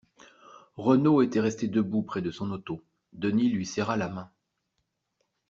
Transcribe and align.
Renaud 0.77 1.21
était 1.21 1.41
resté 1.41 1.67
debout 1.67 2.01
près 2.01 2.23
de 2.23 2.31
son 2.31 2.49
auto. 2.49 2.81
Denis 3.13 3.49
lui 3.51 3.67
serra 3.67 3.97
la 3.97 4.09
main. 4.09 4.31